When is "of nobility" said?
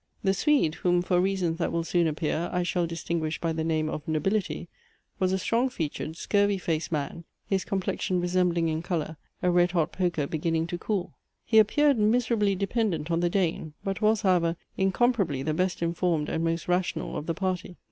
3.87-4.67